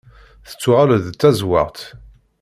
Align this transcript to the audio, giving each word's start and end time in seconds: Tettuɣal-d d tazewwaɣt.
Tettuɣal-d 0.47 1.03
d 1.11 1.15
tazewwaɣt. 1.19 1.79